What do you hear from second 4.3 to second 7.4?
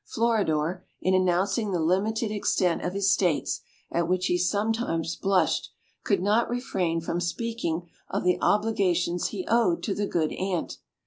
sometimes blushed, could not refrain from